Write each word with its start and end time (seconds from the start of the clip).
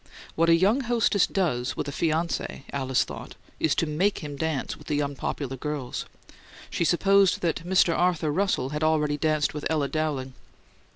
What 0.33 0.49
a 0.49 0.55
young 0.55 0.81
hostess 0.85 1.27
does 1.27 1.77
with 1.77 1.87
a 1.87 1.91
fiance, 1.91 2.63
Alice 2.73 3.03
thought, 3.03 3.35
is 3.59 3.75
to 3.75 3.85
make 3.85 4.23
him 4.23 4.35
dance 4.35 4.75
with 4.75 4.87
the 4.87 4.99
unpopular 4.99 5.57
girls. 5.57 6.07
She 6.71 6.83
supposed 6.85 7.41
that 7.41 7.57
Mr. 7.63 7.95
Arthur 7.95 8.31
Russell 8.31 8.69
had 8.69 8.83
already 8.83 9.17
danced 9.17 9.53
with 9.53 9.63
Ella 9.69 9.89
Dowling. 9.89 10.33